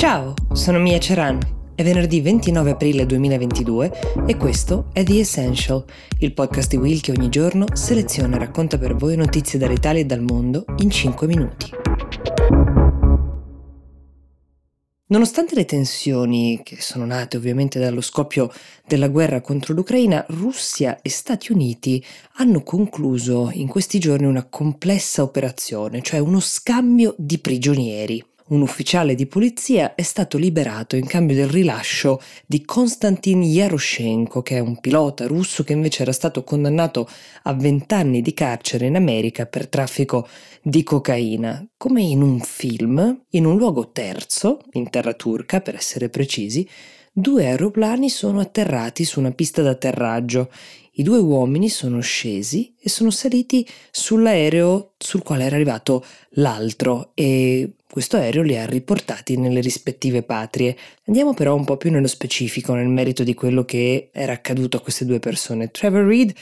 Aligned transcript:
Ciao, 0.00 0.32
sono 0.54 0.78
Mia 0.78 0.98
Ceran. 0.98 1.38
È 1.74 1.82
venerdì 1.82 2.22
29 2.22 2.70
aprile 2.70 3.04
2022 3.04 4.24
e 4.26 4.34
questo 4.38 4.88
è 4.94 5.04
The 5.04 5.18
Essential, 5.18 5.84
il 6.20 6.32
podcast 6.32 6.70
di 6.70 6.78
Will 6.78 7.00
che 7.00 7.10
ogni 7.10 7.28
giorno 7.28 7.66
seleziona 7.74 8.36
e 8.36 8.38
racconta 8.38 8.78
per 8.78 8.96
voi 8.96 9.14
notizie 9.14 9.58
dall'Italia 9.58 10.00
e 10.00 10.06
dal 10.06 10.22
mondo 10.22 10.64
in 10.78 10.88
5 10.88 11.26
minuti. 11.26 11.70
Nonostante 15.08 15.54
le 15.54 15.66
tensioni, 15.66 16.62
che 16.64 16.80
sono 16.80 17.04
nate 17.04 17.36
ovviamente 17.36 17.78
dallo 17.78 18.00
scoppio 18.00 18.50
della 18.86 19.08
guerra 19.08 19.42
contro 19.42 19.74
l'Ucraina, 19.74 20.24
Russia 20.28 21.02
e 21.02 21.10
Stati 21.10 21.52
Uniti 21.52 22.02
hanno 22.36 22.62
concluso 22.62 23.50
in 23.52 23.66
questi 23.66 23.98
giorni 23.98 24.24
una 24.24 24.46
complessa 24.48 25.22
operazione, 25.22 26.00
cioè 26.00 26.20
uno 26.20 26.40
scambio 26.40 27.14
di 27.18 27.38
prigionieri 27.38 28.24
un 28.50 28.62
ufficiale 28.62 29.14
di 29.14 29.26
polizia 29.26 29.94
è 29.94 30.02
stato 30.02 30.36
liberato 30.36 30.96
in 30.96 31.06
cambio 31.06 31.36
del 31.36 31.48
rilascio 31.48 32.20
di 32.46 32.64
Konstantin 32.64 33.42
Yaroshenko, 33.42 34.42
che 34.42 34.56
è 34.56 34.60
un 34.60 34.78
pilota 34.80 35.26
russo 35.26 35.62
che 35.62 35.72
invece 35.72 36.02
era 36.02 36.12
stato 36.12 36.42
condannato 36.42 37.08
a 37.44 37.52
20 37.52 37.94
anni 37.94 38.22
di 38.22 38.34
carcere 38.34 38.86
in 38.86 38.96
America 38.96 39.46
per 39.46 39.68
traffico 39.68 40.28
di 40.62 40.82
cocaina. 40.82 41.64
Come 41.76 42.02
in 42.02 42.22
un 42.22 42.40
film, 42.40 43.22
in 43.30 43.44
un 43.44 43.56
luogo 43.56 43.90
terzo, 43.90 44.60
in 44.72 44.90
terra 44.90 45.14
turca 45.14 45.60
per 45.60 45.76
essere 45.76 46.08
precisi, 46.08 46.68
due 47.12 47.46
aeroplani 47.46 48.10
sono 48.10 48.40
atterrati 48.40 49.04
su 49.04 49.20
una 49.20 49.30
pista 49.30 49.62
d'atterraggio. 49.62 50.50
I 50.94 51.04
due 51.04 51.18
uomini 51.18 51.68
sono 51.68 52.00
scesi 52.00 52.74
e 52.80 52.88
sono 52.88 53.10
saliti 53.10 53.66
sull'aereo 53.92 54.94
sul 54.98 55.22
quale 55.22 55.44
era 55.44 55.54
arrivato 55.54 56.04
l'altro 56.30 57.12
e 57.14 57.74
questo 57.90 58.16
aereo 58.16 58.42
li 58.42 58.56
ha 58.56 58.64
riportati 58.66 59.36
nelle 59.36 59.60
rispettive 59.60 60.22
patrie. 60.22 60.76
Andiamo 61.06 61.34
però 61.34 61.54
un 61.54 61.64
po' 61.64 61.76
più 61.76 61.90
nello 61.90 62.06
specifico, 62.06 62.74
nel 62.74 62.88
merito 62.88 63.24
di 63.24 63.34
quello 63.34 63.64
che 63.64 64.10
era 64.12 64.32
accaduto 64.32 64.76
a 64.76 64.80
queste 64.80 65.04
due 65.04 65.18
persone. 65.18 65.70
Trevor 65.70 66.04
Reed 66.04 66.32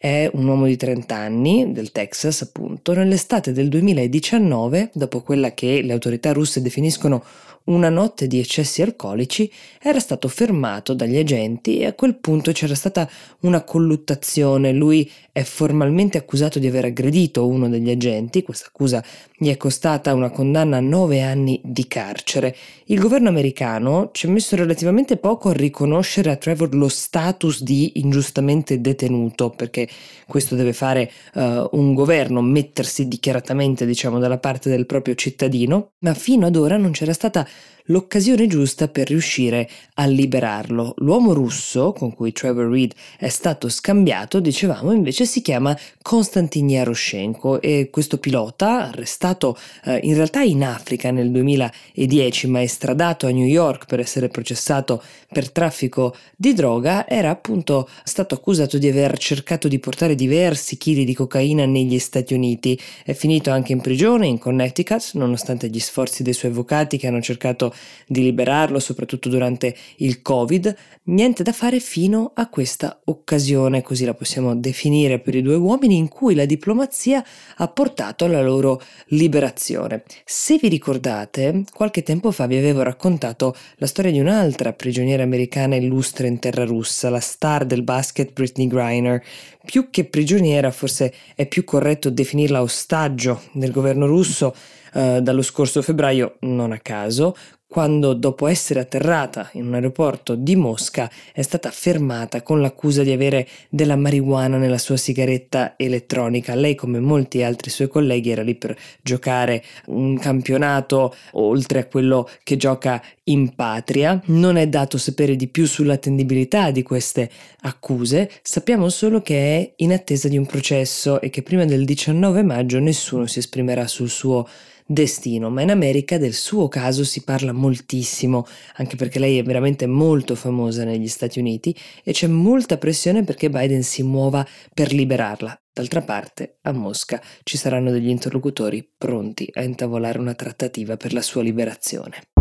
è 0.00 0.30
un 0.32 0.46
uomo 0.46 0.66
di 0.66 0.76
30 0.76 1.16
anni, 1.16 1.72
del 1.72 1.90
Texas 1.90 2.42
appunto, 2.42 2.94
nell'estate 2.94 3.50
del 3.52 3.68
2019, 3.68 4.92
dopo 4.94 5.22
quella 5.22 5.52
che 5.54 5.82
le 5.82 5.92
autorità 5.92 6.32
russe 6.32 6.62
definiscono 6.62 7.24
una 7.68 7.88
notte 7.88 8.26
di 8.26 8.38
eccessi 8.38 8.82
alcolici, 8.82 9.50
era 9.80 10.00
stato 10.00 10.28
fermato 10.28 10.94
dagli 10.94 11.16
agenti 11.16 11.78
e 11.78 11.86
a 11.86 11.92
quel 11.92 12.16
punto 12.16 12.52
c'era 12.52 12.74
stata 12.74 13.08
una 13.40 13.62
colluttazione. 13.62 14.72
Lui 14.72 15.10
è 15.32 15.42
formalmente 15.42 16.18
accusato 16.18 16.58
di 16.58 16.66
aver 16.66 16.86
aggredito 16.86 17.46
uno 17.46 17.68
degli 17.68 17.90
agenti, 17.90 18.42
questa 18.42 18.68
accusa 18.68 19.04
gli 19.36 19.48
è 19.48 19.56
costata 19.56 20.14
una 20.14 20.30
condanna 20.30 20.78
a 20.78 20.80
nove 20.80 21.22
anni 21.22 21.60
di 21.62 21.86
carcere. 21.86 22.56
Il 22.86 22.98
governo 22.98 23.28
americano 23.28 24.10
ci 24.12 24.26
ha 24.26 24.30
messo 24.30 24.56
relativamente 24.56 25.16
poco 25.16 25.50
a 25.50 25.52
riconoscere 25.52 26.30
a 26.30 26.36
Trevor 26.36 26.74
lo 26.74 26.88
status 26.88 27.62
di 27.62 28.00
ingiustamente 28.00 28.80
detenuto, 28.80 29.50
perché 29.50 29.87
questo 30.26 30.54
deve 30.54 30.72
fare 30.72 31.10
uh, 31.34 31.68
un 31.72 31.94
governo, 31.94 32.40
mettersi 32.42 33.08
dichiaratamente, 33.08 33.86
diciamo, 33.86 34.18
dalla 34.18 34.38
parte 34.38 34.68
del 34.68 34.86
proprio 34.86 35.14
cittadino, 35.14 35.92
ma 36.00 36.14
fino 36.14 36.46
ad 36.46 36.56
ora 36.56 36.76
non 36.76 36.92
c'era 36.92 37.12
stata 37.12 37.46
l'occasione 37.88 38.46
giusta 38.46 38.88
per 38.88 39.08
riuscire 39.08 39.68
a 39.94 40.06
liberarlo. 40.06 40.94
L'uomo 40.98 41.32
russo 41.32 41.92
con 41.92 42.14
cui 42.14 42.32
Trevor 42.32 42.70
Reed 42.70 42.94
è 43.18 43.28
stato 43.28 43.68
scambiato, 43.68 44.40
dicevamo, 44.40 44.92
invece 44.92 45.26
si 45.26 45.42
chiama 45.42 45.76
Konstantin 46.02 46.68
Yaroshenko 46.68 47.60
e 47.60 47.88
questo 47.90 48.18
pilota, 48.18 48.88
arrestato 48.88 49.56
eh, 49.84 50.00
in 50.02 50.14
realtà 50.14 50.42
in 50.42 50.64
Africa 50.64 51.10
nel 51.10 51.30
2010 51.30 52.46
ma 52.48 52.62
estradato 52.62 53.26
a 53.26 53.30
New 53.30 53.46
York 53.46 53.86
per 53.86 54.00
essere 54.00 54.28
processato 54.28 55.02
per 55.30 55.50
traffico 55.50 56.16
di 56.36 56.54
droga, 56.54 57.06
era 57.08 57.30
appunto 57.30 57.88
stato 58.04 58.34
accusato 58.34 58.78
di 58.78 58.88
aver 58.88 59.18
cercato 59.18 59.68
di 59.68 59.78
portare 59.78 60.14
diversi 60.14 60.76
chili 60.76 61.04
di 61.04 61.14
cocaina 61.14 61.66
negli 61.66 61.98
Stati 61.98 62.34
Uniti. 62.34 62.78
È 63.04 63.12
finito 63.12 63.50
anche 63.50 63.72
in 63.72 63.80
prigione 63.80 64.26
in 64.26 64.38
Connecticut, 64.38 65.10
nonostante 65.14 65.68
gli 65.68 65.80
sforzi 65.80 66.22
dei 66.22 66.32
suoi 66.32 66.50
avvocati 66.50 66.96
che 66.96 67.06
hanno 67.06 67.20
cercato 67.20 67.74
di 68.06 68.22
liberarlo, 68.22 68.78
soprattutto 68.78 69.28
durante 69.28 69.76
il 69.96 70.22
Covid, 70.22 70.74
niente 71.04 71.42
da 71.42 71.52
fare 71.52 71.78
fino 71.80 72.32
a 72.34 72.48
questa 72.48 73.00
occasione, 73.04 73.82
così 73.82 74.04
la 74.04 74.14
possiamo 74.14 74.54
definire 74.56 75.18
per 75.18 75.34
i 75.34 75.42
due 75.42 75.56
uomini, 75.56 75.96
in 75.96 76.08
cui 76.08 76.34
la 76.34 76.44
diplomazia 76.44 77.24
ha 77.56 77.68
portato 77.68 78.24
alla 78.24 78.42
loro 78.42 78.80
liberazione. 79.08 80.02
Se 80.24 80.56
vi 80.56 80.68
ricordate, 80.68 81.64
qualche 81.72 82.02
tempo 82.02 82.30
fa 82.30 82.46
vi 82.46 82.56
avevo 82.56 82.82
raccontato 82.82 83.54
la 83.76 83.86
storia 83.86 84.10
di 84.10 84.20
un'altra 84.20 84.72
prigioniera 84.72 85.22
americana 85.22 85.76
illustre 85.76 86.28
in 86.28 86.38
terra 86.38 86.64
russa, 86.64 87.10
la 87.10 87.20
star 87.20 87.64
del 87.64 87.82
basket 87.82 88.32
Britney 88.32 88.66
Griner. 88.66 89.22
Più 89.64 89.90
che 89.90 90.04
prigioniera, 90.04 90.70
forse 90.70 91.12
è 91.34 91.46
più 91.46 91.64
corretto 91.64 92.10
definirla 92.10 92.62
ostaggio 92.62 93.42
del 93.52 93.70
governo 93.70 94.06
russo 94.06 94.54
eh, 94.94 95.20
dallo 95.20 95.42
scorso 95.42 95.82
febbraio, 95.82 96.36
non 96.40 96.72
a 96.72 96.78
caso, 96.78 97.36
quando 97.70 98.14
dopo 98.14 98.46
essere 98.46 98.80
atterrata 98.80 99.50
in 99.52 99.66
un 99.66 99.74
aeroporto 99.74 100.34
di 100.34 100.56
Mosca 100.56 101.10
è 101.34 101.42
stata 101.42 101.70
fermata 101.70 102.40
con 102.40 102.62
l'accusa 102.62 103.02
di 103.02 103.12
avere 103.12 103.46
della 103.68 103.94
marijuana 103.94 104.56
nella 104.56 104.78
sua 104.78 104.96
sigaretta 104.96 105.74
elettronica. 105.76 106.54
Lei, 106.54 106.74
come 106.74 106.98
molti 106.98 107.42
altri 107.42 107.70
suoi 107.70 107.88
colleghi, 107.88 108.30
era 108.30 108.42
lì 108.42 108.54
per 108.54 108.74
giocare 109.02 109.62
un 109.86 110.18
campionato 110.18 111.14
oltre 111.32 111.80
a 111.80 111.86
quello 111.86 112.26
che 112.42 112.56
gioca 112.56 113.02
in 113.24 113.54
patria. 113.54 114.18
Non 114.26 114.56
è 114.56 114.66
dato 114.66 114.96
sapere 114.96 115.36
di 115.36 115.48
più 115.48 115.66
sull'attendibilità 115.66 116.70
di 116.70 116.82
queste 116.82 117.30
accuse, 117.60 118.30
sappiamo 118.40 118.88
solo 118.88 119.20
che 119.20 119.36
è 119.36 119.72
in 119.76 119.92
attesa 119.92 120.28
di 120.28 120.38
un 120.38 120.46
processo 120.46 121.20
e 121.20 121.28
che 121.28 121.42
prima 121.42 121.66
del 121.66 121.84
19 121.84 122.42
maggio 122.42 122.78
nessuno 122.78 123.26
si 123.26 123.40
esprimerà 123.40 123.86
sul 123.86 124.08
suo 124.08 124.48
destino, 124.90 125.50
ma 125.50 125.60
in 125.60 125.70
America 125.70 126.16
del 126.16 126.32
suo 126.32 126.66
caso 126.68 127.04
si 127.04 127.22
parla 127.22 127.52
moltissimo, 127.52 128.46
anche 128.76 128.96
perché 128.96 129.18
lei 129.18 129.38
è 129.38 129.42
veramente 129.42 129.86
molto 129.86 130.34
famosa 130.34 130.84
negli 130.84 131.08
Stati 131.08 131.38
Uniti 131.38 131.76
e 132.02 132.12
c'è 132.12 132.26
molta 132.26 132.78
pressione 132.78 133.22
perché 133.22 133.50
Biden 133.50 133.82
si 133.82 134.02
muova 134.02 134.46
per 134.72 134.92
liberarla. 134.92 135.60
D'altra 135.70 136.00
parte, 136.00 136.58
a 136.62 136.72
Mosca 136.72 137.22
ci 137.44 137.58
saranno 137.58 137.90
degli 137.90 138.08
interlocutori 138.08 138.88
pronti 138.96 139.48
a 139.52 139.62
intavolare 139.62 140.18
una 140.18 140.34
trattativa 140.34 140.96
per 140.96 141.12
la 141.12 141.22
sua 141.22 141.42
liberazione. 141.42 142.37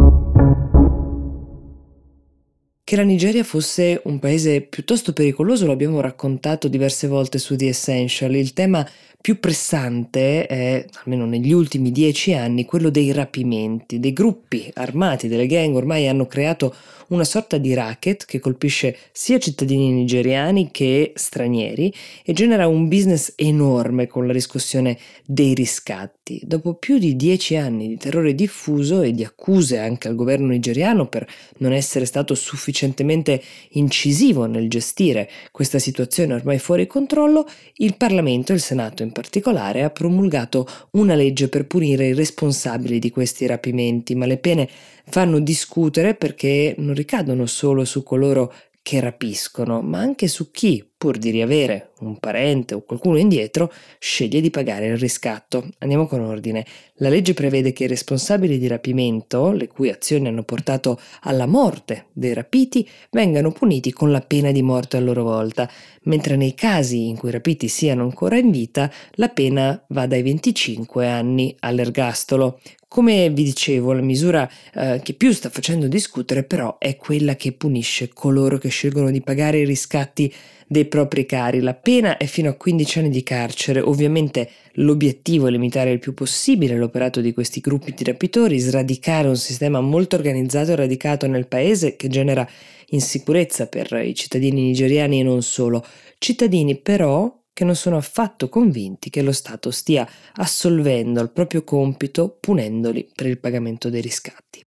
Che 2.88 2.96
la 2.96 3.04
Nigeria 3.04 3.44
fosse 3.44 4.00
un 4.06 4.18
paese 4.18 4.62
piuttosto 4.62 5.12
pericoloso 5.12 5.66
lo 5.66 5.74
abbiamo 5.74 6.00
raccontato 6.00 6.70
diverse 6.70 7.08
volte 7.08 7.38
su 7.38 7.58
The 7.58 7.68
Essential. 7.68 8.34
Il 8.34 8.54
tema 8.54 8.90
più 9.20 9.42
pressante 9.42 10.46
è, 10.46 10.86
almeno 11.04 11.26
negli 11.26 11.52
ultimi 11.52 11.92
dieci 11.92 12.34
anni, 12.34 12.64
quello 12.64 12.90
dei 12.90 13.12
rapimenti. 13.12 14.00
Dei 14.00 14.14
gruppi 14.14 14.72
armati, 14.74 15.28
delle 15.28 15.48
gang 15.48 15.76
ormai 15.76 16.08
hanno 16.08 16.28
creato 16.28 16.74
una 17.10 17.24
sorta 17.24 17.58
di 17.58 17.74
racket 17.74 18.26
che 18.26 18.40
colpisce 18.40 18.98
sia 19.12 19.40
cittadini 19.40 19.92
nigeriani 19.92 20.70
che 20.72 21.14
stranieri 21.16 21.94
e 22.24 22.34
genera 22.34 22.68
un 22.68 22.88
business 22.88 23.34
enorme 23.36 24.08
con 24.08 24.28
la 24.28 24.34
riscossione 24.34 24.98
dei 25.26 25.54
riscatti. 25.54 26.42
Dopo 26.44 26.76
più 26.76 26.98
di 26.98 27.16
dieci 27.16 27.56
anni 27.56 27.88
di 27.88 27.98
terrore 27.98 28.36
diffuso 28.36 29.02
e 29.02 29.12
di 29.12 29.24
accuse 29.24 29.78
anche 29.78 30.08
al 30.08 30.16
governo 30.16 30.48
nigeriano 30.48 31.08
per 31.08 31.28
non 31.58 31.74
essere 31.74 32.06
stato 32.06 32.36
sufficientemente 32.36 33.42
incisivo 33.72 34.46
nel 34.46 34.70
gestire 34.70 35.30
questa 35.52 35.80
situazione 35.80 36.34
ormai 36.34 36.60
fuori 36.60 36.88
controllo, 36.88 37.48
il 37.76 37.96
Parlamento, 37.96 38.54
il 38.54 38.60
Senato 38.60 39.04
in 39.04 39.12
particolare, 39.12 39.84
ha 39.84 39.90
promulgato 39.90 40.68
una 40.92 41.16
legge 41.16 41.48
per 41.48 41.66
punire 41.68 42.08
i 42.08 42.14
responsabili 42.14 43.00
di 43.00 43.10
questi 43.10 43.46
rapimenti, 43.46 44.16
ma 44.16 44.26
le 44.26 44.38
pene 44.38 44.70
fanno 45.10 45.40
discutere 45.40 46.16
perché 46.16 46.76
non 46.78 46.94
ricadono 46.94 47.46
solo 47.46 47.86
su 47.86 48.04
coloro 48.04 48.54
che 48.82 49.00
rapiscono, 49.00 49.82
ma 49.82 50.00
anche 50.00 50.28
su 50.28 50.52
chi, 50.52 50.92
pur 50.98 51.18
di 51.20 51.30
riavere 51.30 51.92
un 52.00 52.18
parente 52.18 52.74
o 52.74 52.82
qualcuno 52.82 53.18
indietro, 53.18 53.72
sceglie 54.00 54.42
di 54.42 54.50
pagare 54.50 54.88
il 54.88 54.98
riscatto. 54.98 55.68
Andiamo 55.80 56.08
con 56.08 56.22
ordine. 56.22 56.66
La 56.96 57.10
legge 57.10 57.36
prevede 57.36 57.72
che 57.72 57.84
i 57.84 57.88
responsabili 57.88 58.58
di 58.58 58.68
rapimento, 58.68 59.52
le 59.52 59.68
cui 59.68 59.90
azioni 59.90 60.28
hanno 60.28 60.44
portato 60.44 61.00
alla 61.22 61.46
morte 61.46 62.08
dei 62.14 62.34
rapiti, 62.34 62.88
vengano 63.12 63.52
puniti 63.52 63.92
con 63.92 64.12
la 64.12 64.22
pena 64.22 64.52
di 64.52 64.64
morte 64.64 64.98
a 64.98 65.00
loro 65.00 65.24
volta, 65.24 65.70
mentre 66.04 66.36
nei 66.36 66.56
casi 66.56 67.08
in 67.08 67.18
cui 67.18 67.30
i 67.30 67.34
rapiti 67.34 67.68
siano 67.68 68.04
ancora 68.04 68.38
in 68.38 68.50
vita, 68.50 68.92
la 69.14 69.30
pena 69.30 69.80
va 69.90 70.08
dai 70.08 70.24
25 70.24 71.08
anni 71.08 71.56
all'ergastolo. 71.60 72.60
Come 72.88 73.30
vi 73.30 73.44
dicevo, 73.44 73.92
la 73.92 74.02
misura 74.02 74.50
eh, 74.74 75.02
che 75.04 75.14
più 75.14 75.32
sta 75.34 75.50
facendo 75.50 75.88
discutere 75.88 76.44
però 76.44 76.78
è 76.80 76.96
quella 76.96 77.36
che 77.36 77.52
punisce 77.52 78.08
coloro 78.08 78.58
che 78.58 78.70
scelgono 78.70 79.12
di 79.12 79.22
pagare 79.22 79.60
i 79.60 79.66
riscatti 79.66 80.34
dei 80.68 80.86
propri 80.86 81.26
cari. 81.26 81.62
La 81.62 81.74
pena 81.74 82.18
è 82.18 82.26
fino 82.26 82.50
a 82.50 82.54
15 82.54 83.00
anni 83.00 83.10
di 83.10 83.24
carcere. 83.24 83.80
Ovviamente 83.80 84.50
l'obiettivo 84.74 85.48
è 85.48 85.52
limitare 85.52 85.92
il 85.92 86.00
più 86.00 86.14
possibile 86.14 86.76
l'operato 86.76 87.22
di 87.22 87.34
questi 87.34 87.62
gruppi 87.62 87.94
di 87.94 88.04
rapitori, 88.04 88.60
sradicare 88.60 89.28
un 89.28 89.38
sistema 89.38 89.80
molto 89.80 90.16
organizzato 90.16 90.74
e 90.74 90.76
radicato 90.76 91.28
nel 91.28 91.48
paese 91.48 91.96
che 91.96 92.10
genera 92.10 92.48
insicurezza 92.90 93.68
per 93.68 93.92
i 94.04 94.14
cittadini 94.14 94.62
nigeriani 94.62 95.22
e 95.22 95.24
non 95.24 95.42
solo. 95.42 95.86
Cittadini 96.18 96.78
però 96.78 97.34
che 97.54 97.64
non 97.64 97.76
sono 97.76 97.98
affatto 97.98 98.50
convinti 98.50 99.10
che 99.10 99.24
lo 99.24 99.32
Stato 99.32 99.72
stia 99.72 100.08
assolvendo 100.36 101.20
al 101.20 101.32
proprio 101.32 101.64
compito 101.64 102.38
punendoli 102.40 103.10
per 103.16 103.26
il 103.26 103.40
pagamento 103.40 103.90
dei 103.90 104.02
riscatti. 104.02 104.67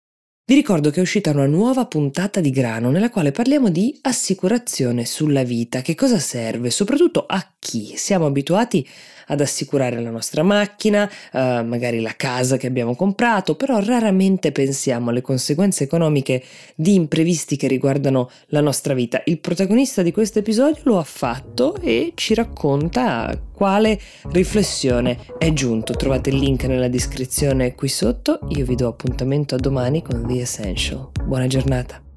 Vi 0.49 0.55
ricordo 0.55 0.89
che 0.89 1.01
è 1.01 1.03
uscita 1.03 1.31
una 1.31 1.45
nuova 1.45 1.85
puntata 1.85 2.41
di 2.41 2.49
Grano 2.49 2.91
nella 2.91 3.11
quale 3.11 3.33
parliamo 3.33 3.69
di 3.69 3.99
assicurazione 4.01 5.05
sulla 5.05 5.43
vita, 5.43 5.83
che 5.83 5.95
cosa 5.95 6.19
serve, 6.19 6.71
soprattutto 6.71 7.27
a 7.27 7.53
chi 7.59 7.93
siamo 7.97 8.25
abituati 8.25 8.89
ad 9.27 9.43
assicurare 9.43 10.01
la 10.01 10.09
nostra 10.09 10.43
macchina, 10.43 11.07
eh, 11.07 11.63
magari 11.63 12.01
la 12.01 12.15
casa 12.17 12.57
che 12.57 12.67
abbiamo 12.67 12.95
comprato, 12.95 13.57
però 13.57 13.79
raramente 13.81 14.53
pensiamo 14.53 15.11
alle 15.11 15.21
conseguenze 15.21 15.85
economiche 15.85 16.43
di 16.75 16.95
imprevisti 16.95 17.57
che 17.57 17.69
riguardano 17.69 18.31
la 18.47 18.63
nostra 18.63 18.95
vita. 18.95 19.21
Il 19.27 19.41
protagonista 19.41 20.01
di 20.01 20.13
questo 20.13 20.39
episodio 20.39 20.81
lo 20.85 20.99
ha 20.99 21.05
fatto 21.05 21.77
e 21.77 22.13
ci 22.15 22.33
racconta 22.33 23.39
quale 23.53 24.01
riflessione 24.31 25.19
è 25.37 25.53
giunto. 25.53 25.93
Trovate 25.93 26.31
il 26.31 26.37
link 26.37 26.65
nella 26.65 26.89
descrizione 26.89 27.75
qui 27.75 27.89
sotto. 27.89 28.39
Io 28.51 28.65
vi 28.65 28.77
do 28.77 28.89
appuntamento 28.89 29.57
a 29.57 29.59
domani 29.59 30.01
con 30.01 30.25
Essential. 30.41 31.11
Buona 31.25 31.47
giornata. 31.47 32.08